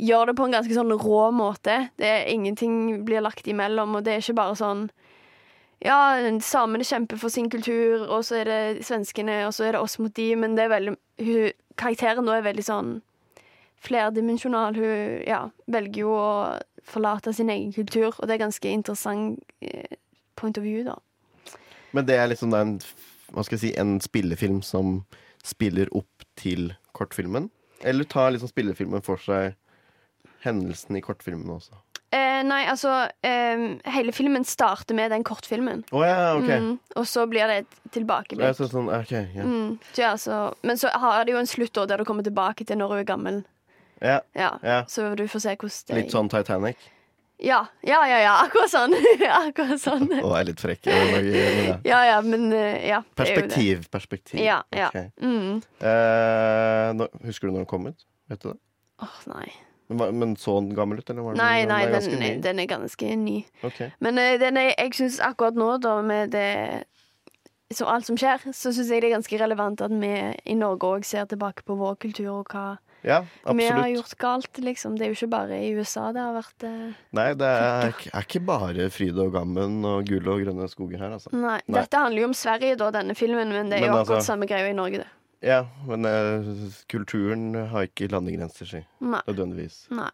[0.00, 1.76] gjør det på en ganske sånn rå måte.
[2.00, 4.88] Det er Ingenting blir lagt imellom, og det er ikke bare sånn
[5.80, 5.96] ja,
[6.44, 9.96] samene kjemper for sin kultur, og så er det svenskene, og så er det oss
[10.00, 12.88] mot de, men det er veldig hun, Karakteren nå er veldig sånn
[13.80, 14.76] flerdimensjonal.
[14.76, 16.32] Hun ja, velger jo å
[16.84, 19.96] forlate sin egen kultur, og det er ganske interessant eh,
[20.36, 20.98] point of view, da.
[21.96, 22.74] Men det er liksom da en,
[23.32, 25.00] hva skal jeg si, en spillefilm som
[25.46, 27.48] spiller opp til kortfilmen?
[27.80, 29.56] Eller tar liksom spillefilmen for seg
[30.44, 31.78] hendelsen i kortfilmen også?
[32.10, 32.90] Eh, nei, altså
[33.22, 33.60] eh,
[33.94, 35.84] Hele filmen starter med den kortfilmen.
[35.94, 36.58] Oh, ja, okay.
[36.58, 38.56] Mm, og så blir det et tilbakeblikk.
[38.58, 39.46] så sånn, okay, yeah.
[39.46, 42.66] Mm, ja, så, men så har det jo en slutt da, der du kommer tilbake
[42.66, 43.42] til når hun er gammel.
[44.02, 44.82] ja.
[44.90, 46.90] Så du får se hvordan det Litt sånn Titanic.
[47.40, 48.92] Ja, ja, ja, ja akkurat sånn.
[49.46, 50.10] akkurat sånn.
[50.12, 50.90] Jeg er litt frekk.
[50.90, 52.02] ja.
[52.10, 53.00] Ja, men eh, ja.
[53.00, 53.16] er.
[53.16, 53.86] Perspektiv.
[53.92, 54.42] Perspektiv.
[54.44, 54.90] Ja, ja.
[54.90, 55.24] Ok.
[55.24, 55.62] Mm.
[55.78, 58.06] Eh, nå, husker du når den kom ut?
[58.28, 58.58] Vet du det?
[59.00, 59.48] Åh, nei.
[59.90, 62.42] Men, men så den gammel ut, eller var den, Nei, nei, er ganske den, ny?
[62.44, 63.36] den er ganske ny.
[63.66, 63.90] Okay.
[64.00, 66.48] Men uh, den er, jeg syns akkurat nå, da, med det
[67.74, 70.10] så alt som skjer, så syns jeg det er ganske relevant at vi
[70.50, 72.64] i Norge òg ser tilbake på vår kultur og hva
[73.06, 73.22] Ja,
[73.56, 74.96] vi har gjort galt, liksom.
[74.98, 78.26] Det er jo ikke bare i USA det har vært eh, Nei, det er, er
[78.26, 81.30] ikke bare fryd og gammen og gull og grønne skoger her, altså.
[81.32, 81.60] Nei.
[81.64, 81.78] Nei.
[81.78, 84.26] Dette handler jo om Sverige, da, denne filmen, men det er Men jo altså- akkurat
[84.26, 85.08] samme greia i Norge, det.
[85.40, 86.50] Ja, men eh,
[86.92, 88.82] kulturen har ikke landegrenser, si.
[89.00, 89.22] Nei.
[89.26, 89.86] Nødvendigvis.
[89.94, 90.10] Nei.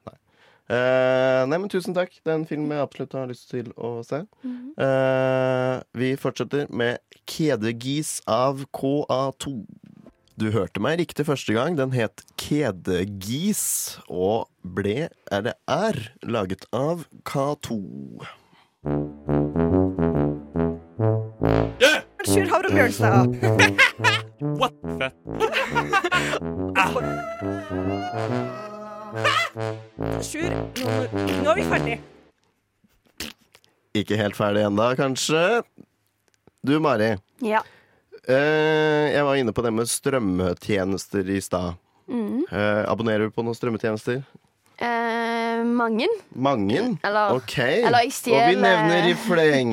[0.67, 2.15] Eh, nei, men tusen takk.
[2.23, 4.23] Det er en film jeg absolutt har lyst til å se.
[4.43, 4.73] Mhm.
[4.83, 9.61] Eh, vi fortsetter med Kedegis av KA2.
[10.37, 11.79] Du hørte meg riktig første gang.
[11.79, 17.81] Den het Kedegis og ble, eller er, laget av K2.
[22.27, 23.37] Sjur Havre Bjørnstad.
[24.61, 24.75] What?
[24.99, 25.15] Fett.
[30.27, 30.95] Sjur, nå,
[31.45, 31.97] nå er vi ferdig.
[33.97, 35.45] Ikke helt ferdig ennå, kanskje.
[36.67, 37.15] Du, Mari.
[37.45, 37.63] Ja.
[38.27, 41.79] Eh, jeg var inne på det med strømmetjenester i stad.
[42.11, 42.43] Mm.
[42.51, 44.21] Eh, abonnerer du på noen strømmetjenester?
[44.77, 45.16] Eh,
[45.77, 46.09] mange.
[46.35, 46.97] Mangen?
[47.05, 47.57] Eller- ok.
[47.61, 49.73] eller jeg Og vi nevner i fleng.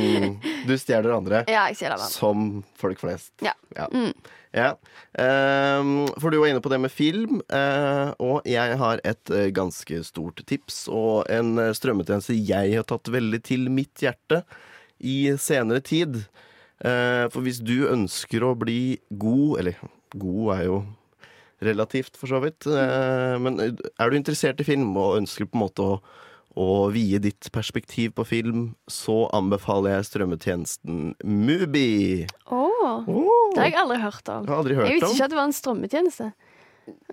[0.68, 1.44] Du stjeler andre.
[1.48, 2.12] Ja, jeg stjeler andre.
[2.13, 3.32] Som folk flest.
[3.42, 3.54] Ja.
[3.76, 3.88] Ja.
[3.94, 4.13] Mm.
[4.54, 4.76] Ja.
[5.18, 9.50] Ehm, for du var inne på det med film, eh, og jeg har et eh,
[9.56, 14.44] ganske stort tips og en eh, strømmetjeneste jeg har tatt veldig til mitt hjerte
[15.02, 16.24] i senere tid.
[16.84, 19.78] For hvis du ønsker å bli god, eller
[20.20, 20.78] god er jo
[21.65, 25.65] relativt for så vidt, eh, men er du interessert i film og ønsker på en
[25.65, 25.95] måte å
[26.54, 32.28] å vie ditt perspektiv på film, så anbefaler jeg strømmetjenesten Mubi.
[32.45, 33.08] Åh,
[33.56, 34.49] Det har jeg aldri hørt om.
[34.49, 35.15] Aldri hørt jeg visste om.
[35.15, 36.28] ikke at det var en strømmetjeneste.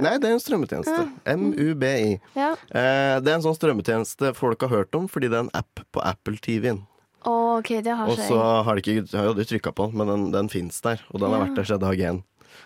[0.03, 1.03] Nei, det er en strømmetjeneste.
[1.39, 2.21] MUBI.
[2.35, 2.53] Ja.
[2.53, 5.85] Eh, det er en sånn strømmetjeneste folk har hørt om, fordi det er en app
[5.95, 6.83] på Apple TV-en.
[7.29, 10.01] Oh, OK, det har Og så har de ikke har jo aldri trykka på den,
[10.01, 11.03] men den, den fins der.
[11.13, 12.23] Og den har vært der siden dag én.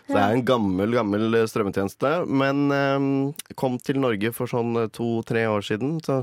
[0.06, 2.12] Så det er en gammel, gammel eh, strømmetjeneste.
[2.28, 6.22] Men eh, kom til Norge for sånn to-tre år siden, så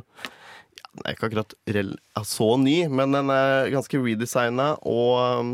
[0.91, 1.93] den er ikke akkurat rel
[2.27, 5.51] så ny, men den er ganske redesigna og, um,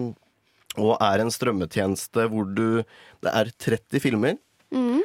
[0.81, 2.81] og er en strømmetjeneste hvor du
[3.21, 4.37] Det er 30 filmer.
[4.73, 5.03] Mm.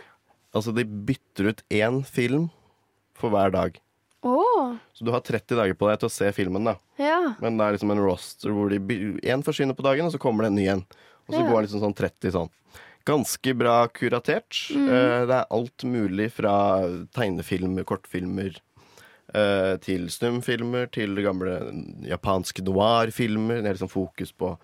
[0.56, 2.48] Altså de bytter ut én film
[3.16, 3.76] for hver dag.
[4.22, 4.76] Oh.
[4.94, 6.76] Så du har 30 dager på deg til å se filmen, da.
[7.00, 7.34] ja.
[7.42, 10.52] Men det er liksom en roster hvor én forsvinner på dagen, og så kommer det
[10.52, 10.84] en ny en.
[11.28, 11.48] Og så Ja.
[11.48, 12.50] går det liksom sånn 30 sånn.
[13.08, 14.58] Ganske bra kuratert.
[14.74, 14.86] Mm.
[14.88, 16.54] Eh, det er alt mulig fra
[17.16, 18.60] tegnefilmer, kortfilmer,
[19.34, 21.58] eh, til stumfilmer, til gamle
[22.06, 23.62] japanske noir-filmer.
[23.62, 24.54] Det er liksom fokus på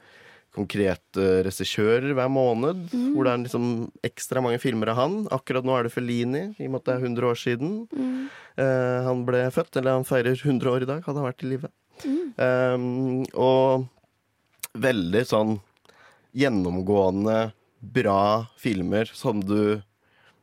[0.55, 2.89] konkrete regissører hver måned.
[2.93, 3.13] Mm.
[3.15, 3.69] Hvor det er liksom
[4.07, 5.19] ekstra mange filmer av han.
[5.35, 7.77] Akkurat nå er det Felini, i og med at det er 100 år siden.
[7.93, 8.25] Mm.
[8.59, 11.53] uh, han ble født, eller han feirer 100 år i dag, hadde han vært i
[11.53, 11.71] live.
[12.05, 12.27] Mm.
[12.39, 13.87] Um, og
[14.79, 15.57] veldig sånn
[16.39, 17.39] gjennomgående
[17.79, 19.83] bra filmer som du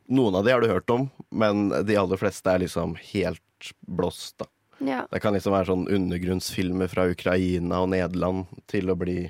[0.06, 4.36] Noen av de har du hørt om, men de aller fleste er liksom helt blåst,
[4.38, 4.46] da.
[4.86, 5.00] Ja.
[5.10, 9.24] Det kan liksom være sånn undergrunnsfilmer fra Ukraina og Nederland til å bli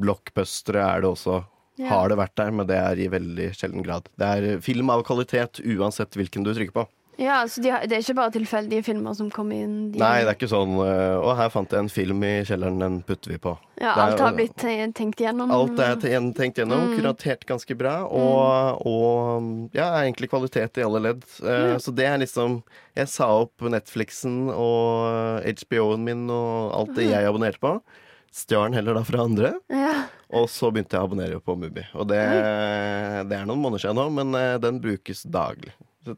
[0.00, 1.42] blockbustere er det også.
[1.76, 1.90] Ja.
[1.90, 4.08] Har det vært der, men det er i veldig sjelden grad.
[4.16, 6.86] Det er film av kvalitet uansett hvilken du trykker på.
[7.18, 9.76] Ja, så de har, det er ikke bare tilfeldige filmer som kommer inn?
[9.92, 12.98] De, Nei, det er ikke sånn Og her fant jeg en film i kjelleren, den
[13.08, 13.54] putter vi på.
[13.80, 14.56] ja, er- alt har blitt
[14.96, 15.50] tenkt gjennom?
[15.52, 16.96] Alt er tenkt gjennom, Mm.
[17.00, 21.22] kuratert ganske bra, og, og ja, egentlig kvalitet i alle ledd.
[21.40, 21.76] Mm.
[21.80, 22.62] Så det er liksom
[22.96, 27.80] Jeg sa opp Netflixen og HBO-en min og alt det jeg abonnerte på.
[28.36, 29.54] Stjal heller da fra andre.
[29.72, 30.04] Ja.
[30.36, 31.84] Og så begynte jeg å abonnere på Mubi.
[31.94, 32.20] Og det,
[33.28, 35.72] det er noen måneder siden nå, men eh, den brukes daglig.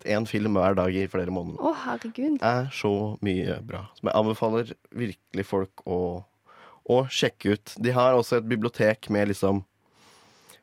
[0.05, 1.59] Én film hver dag i flere måneder.
[1.61, 2.39] Å, herregud.
[2.43, 2.93] er så
[3.25, 3.87] mye bra.
[3.99, 6.25] Som jeg anbefaler virkelig folk å,
[6.89, 7.75] å sjekke ut.
[7.79, 9.65] De har også et bibliotek med liksom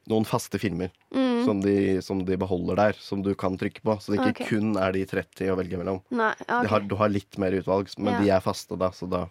[0.08, 1.46] noen faste filmer Mm.
[1.46, 3.94] som, de, som de beholder der, som du kan trykke på.
[4.02, 4.48] Så det ikke okay.
[4.50, 6.02] kun er de 30 å velge mellom.
[6.12, 6.68] Nei, okay.
[6.68, 8.20] Har, du har litt mer utvalg, men Ja.
[8.20, 8.90] de er faste, da.
[8.92, 9.28] Så da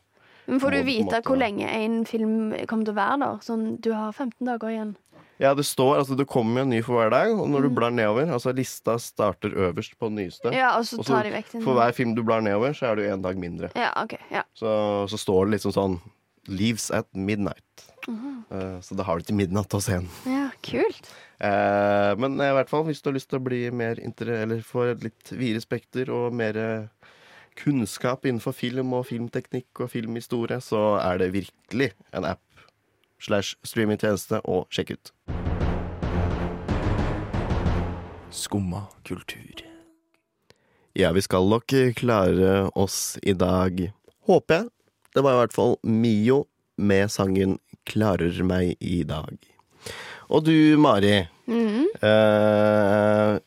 [0.47, 3.31] Men får du vite måte- hvor lenge en film kommer til å være, da?
[3.45, 4.97] Sånn, du har 15 dager igjen.
[5.43, 7.69] Ja, det står altså Det kommer jo en ny for hver dag, og når du
[7.71, 7.75] Mm.
[7.75, 10.53] blar nedover Altså Lista starter øverst på den nyeste.
[10.55, 12.95] Ja, og så tar de vekk den- For hver film du blar nedover, så er
[12.97, 13.71] du en dag mindre.
[13.75, 14.15] Ja, ok.
[14.31, 14.43] Ja.
[14.55, 16.01] Så, så står det liksom sånn
[16.47, 17.91] Leaves at midnight.
[18.07, 18.45] Mhm.
[18.53, 20.09] uh, så da har du til midnatt å se den.
[20.27, 21.09] ja, kult.
[21.41, 24.61] Eh, men i hvert fall hvis du har lyst til å bli mer inter Eller
[24.61, 26.87] få et litt videre spekter og mer eh,
[27.57, 32.41] kunnskap innenfor film og filmteknikk og filmhistorie, så er det virkelig en app
[33.21, 35.13] slash streamingtjeneste og sjekk ut.
[38.35, 39.65] Skumma kultur.
[40.95, 43.93] Ja, vi skal nok klare oss i dag,
[44.27, 44.71] håper jeg.
[45.15, 46.45] Det var i hvert fall Mio
[46.77, 49.39] med sangen 'Klarer meg i dag'.
[50.31, 51.29] Og du, Mari.
[51.47, 51.87] Mhm.
[52.03, 53.39] eh,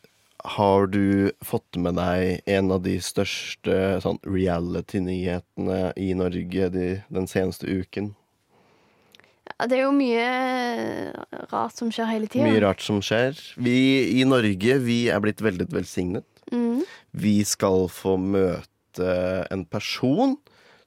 [0.48, 7.28] har du fått med deg en av de største sånn reality-nyhetene i Norge de, den
[7.28, 8.16] seneste uken?
[9.58, 10.26] Det er jo mye
[11.50, 12.46] rart som skjer hele tida.
[12.46, 13.38] Mye rart som skjer.
[13.58, 13.78] Vi
[14.20, 16.28] i Norge vi er blitt veldig velsignet.
[16.54, 16.84] Mm.
[17.18, 19.16] Vi skal få møte
[19.50, 20.38] en person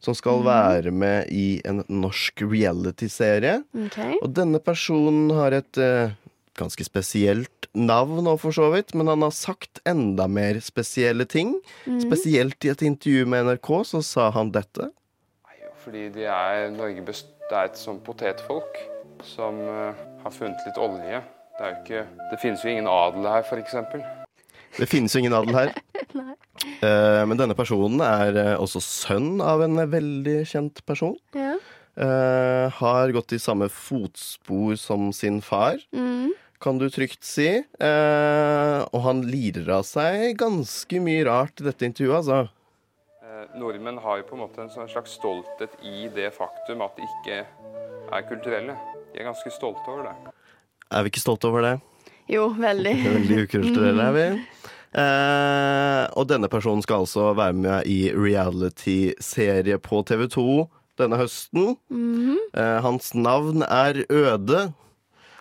[0.01, 0.47] som skal mm.
[0.47, 3.61] være med i en norsk reality-serie.
[3.89, 4.15] Okay.
[4.23, 6.15] Og denne personen har et uh,
[6.61, 11.57] ganske spesielt navn, og for så vidt, men han har sagt enda mer spesielle ting.
[11.85, 12.01] Mm.
[12.07, 14.93] Spesielt i et intervju med NRK så sa han dette.
[15.81, 18.79] Fordi de er, Norge best, det er et sånn potetfolk
[19.27, 21.21] som eh, har funnet litt olje.
[21.59, 23.75] Det, er jo ikke, det finnes jo ingen adel her, f.eks.
[24.79, 25.75] Det finnes jo ingen adel her.
[26.61, 31.15] Eh, men denne personen er eh, også sønn av en veldig kjent person.
[31.37, 31.55] Ja.
[32.01, 36.33] Eh, har gått i samme fotspor som sin far, mm.
[36.61, 37.49] kan du trygt si.
[37.61, 42.41] Eh, og han lirer av seg ganske mye rart i dette intervjuet, altså.
[43.41, 46.97] Eh, nordmenn har jo på en måte en sånn slags stolthet i det faktum at
[46.99, 47.39] de ikke
[48.13, 48.75] er kulturelle.
[49.13, 50.33] De er ganske stolte over det.
[50.91, 51.77] Er vi ikke stolte over det?
[52.31, 52.95] Jo, veldig.
[53.17, 54.27] Veldig ukulturelle er vi.
[54.91, 60.43] Eh, og denne personen skal altså være med i reality-serie på TV2
[60.99, 61.77] denne høsten.
[61.95, 62.41] Mhm.
[62.59, 64.73] Eh, hans navn er Øde,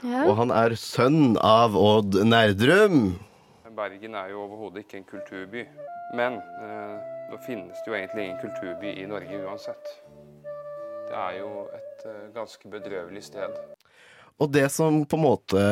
[0.05, 0.21] Ja.
[0.29, 3.15] og han er sønn av Odd Nerdrum.
[3.73, 5.65] Bergen er jo overhodet ikke en kulturby.
[6.13, 9.91] Men eh, nå finnes det jo egentlig ingen kulturby i Norge uansett.
[11.09, 13.55] Det er jo et eh, ganske bedrøvelig sted.
[14.39, 15.63] Og det som på en måte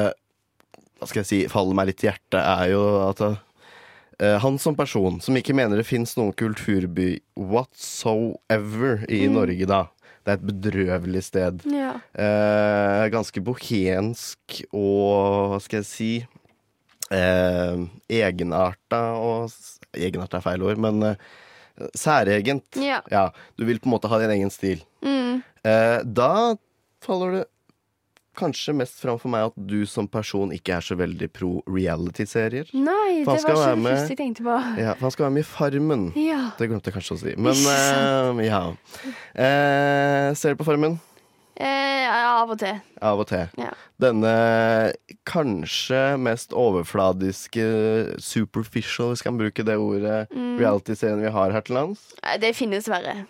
[0.97, 4.73] hva skal jeg si, faller meg litt i hjertet, er jo at eh, han som
[4.77, 9.35] person, som ikke mener det fins noen kulturby whatsoever i Mm.
[9.37, 9.83] Norge, da.
[10.25, 11.61] Det er et bedrøvelig sted.
[11.71, 11.93] Ja.
[12.17, 16.09] Eh, ganske bohensk og hva skal jeg si
[17.13, 17.77] eh,
[18.11, 19.53] Egenarta og
[19.95, 21.15] Egenarta er feil ord, men eh,
[21.97, 22.77] Særegent.
[22.81, 23.01] Ja.
[23.57, 24.81] Du vil på en måte ha din egen stil.
[25.05, 25.43] Mm.
[25.63, 26.55] Eh, da
[27.05, 27.45] faller det
[28.37, 32.67] kanskje mest fram for meg at du som person ikke er så veldig pro reality-serier.
[32.77, 34.57] Nei, det var så det med- første jeg tenkte på.
[34.77, 36.03] Ja, for han skal være med i Farmen.
[36.15, 36.51] Ja.
[36.59, 37.33] Det glemte jeg kanskje å si.
[37.35, 38.61] Men eh, ja.
[39.33, 40.99] Eh, ser du på Farmen?
[41.59, 42.75] Eh, ja, av og til.
[43.01, 43.47] Av og til.
[43.57, 43.71] Ja.
[44.01, 44.33] Denne
[45.25, 47.63] kanskje mest overfladiske
[48.21, 50.57] superficial, hvis jeg kan bruke det ordet, Mm.
[50.59, 52.13] reality-serien vi har her til lands.
[52.39, 53.25] Det finnes verre.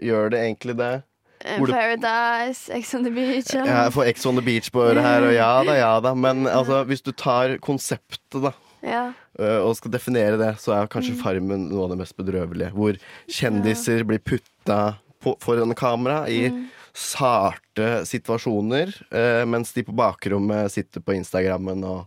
[0.00, 1.02] Gjør det egentlig det?
[1.44, 3.64] Eh, Hvor Paradise, Ex on the Beach ja.
[3.64, 6.14] Jeg får Ex on the beach på øret her, og ja da, ja da.
[6.14, 8.52] Men altså, hvis du tar konseptet, da.
[8.82, 9.12] Ja.
[9.40, 11.22] øh, Og skal definere det, så er kanskje Mm.
[11.22, 12.70] Farmen noe av det mest bedrøvelige.
[12.72, 12.96] Hvor
[13.28, 16.68] kjendiser blir putta på, foran kamera i Mm.
[16.92, 22.04] Sarte situasjoner, eh, mens de på bakrommet sitter på Instagrammen og,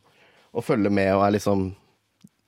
[0.53, 1.71] og følger med og er liksom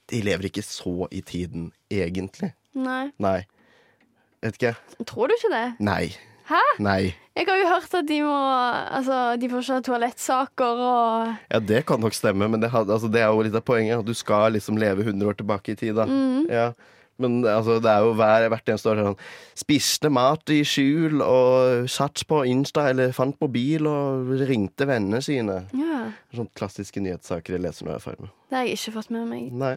[0.07, 2.53] De lever ikke så i tiden, egentlig.
[2.77, 3.09] Nei.
[3.19, 3.41] Nei.
[4.45, 4.75] Vet ikke.
[5.03, 5.65] Tror du ikke det?
[5.83, 6.13] Nei.
[6.47, 6.61] Hæ?
[6.79, 7.11] Nei.
[7.35, 8.35] Jeg har jo hørt at de må
[8.95, 13.09] Altså, de får ikke ha toalettsaker og Ja, det kan nok stemme, men det, altså,
[13.11, 13.99] det er jo litt av poenget.
[13.99, 16.07] At du skal liksom leve 100 år tilbake i tid, da.
[16.07, 16.47] Mm.
[16.47, 16.69] Ja.
[17.21, 19.21] Men altså, det er jo hver, hvert eneste år sånn
[19.57, 25.63] Spiste mat i skjul og satt på Insta eller fant mobil og ringte vennene sine.
[25.73, 26.03] Ja.
[26.35, 28.29] Sånne klassiske nyhetssaker jeg leser når jeg er ferdig.
[28.47, 29.47] Det har jeg ikke fått med meg.
[29.59, 29.73] Nei.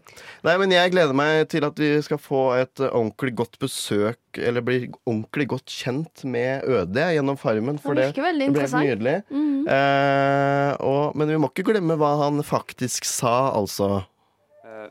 [0.47, 4.21] Nei, men jeg gleder meg til at vi skal få et eh, ordentlig godt besøk,
[4.39, 7.81] eller bli ordentlig godt kjent med ØD gjennom Farmen.
[7.83, 9.17] For Det det, det blir helt nydelig.
[9.33, 9.65] Mhm.
[9.65, 14.05] Eh, og, men vi må ikke glemme hva han faktisk sa, altså.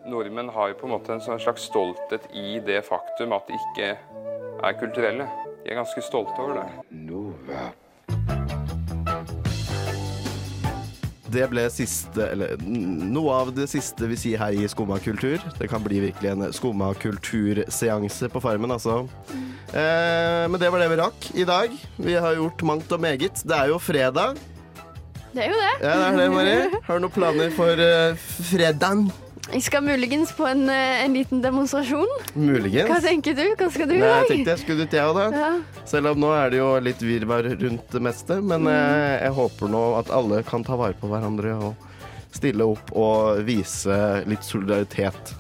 [0.05, 3.57] Nordmenn har jo på en måte en sånn slags stolthet i det faktum at de
[3.57, 5.25] ikke er kulturelle.
[5.63, 6.67] De er ganske stolte over det.
[11.29, 15.37] Det ble siste, eller noe av det siste vi sier her i Skumma kultur.
[15.59, 19.03] Det kan bli virkelig en Skumma kulturseanse på Farmen, altså.
[19.69, 21.75] Eh, men det var det vi rakk i dag.
[22.01, 23.45] Vi har gjort mangt og meget.
[23.45, 24.41] Det er jo fredag.
[25.29, 25.73] Det er jo det.
[25.85, 26.69] Ja, det er det, Marie.
[26.87, 29.09] Har du noen planer for uh, fredagen?
[29.49, 32.09] Jeg skal muligens på en, eh, en liten demonstrasjon.
[32.37, 32.89] Muligens.
[32.91, 33.43] Hva tenker du?
[33.57, 35.39] Hva skal du i Nei, jeg tenkte jeg skulle ut, jeg òg, da.
[35.39, 35.83] Ja.
[35.89, 38.37] Selv om nå er det jo litt virvar rundt det meste.
[38.43, 38.69] Men Mm.
[38.69, 41.75] jeg, jeg håper nå at alle kan ta vare på hverandre og
[42.31, 45.33] stille opp og vise litt solidaritet.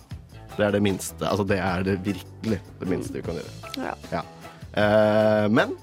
[0.57, 1.21] Det er det minste.
[1.21, 3.95] Altså, det er det virkelig det minste vi kan gjøre.
[4.11, 4.23] Ja.
[4.73, 5.77] Eh, men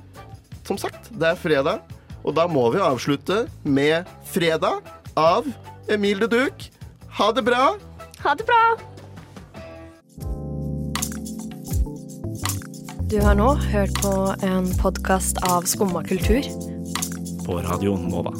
[0.67, 1.81] som sagt, det er fredag,
[2.25, 4.83] og da må vi avslutte med 'Fredag'
[5.17, 5.47] av
[5.89, 6.71] Emil de Duc.
[7.17, 7.77] Ha det bra!
[8.27, 8.77] Ha det bra!
[13.11, 16.43] Du har nå hørt på en podkast av Skumma kultur.
[17.47, 18.35] På radioen Nova.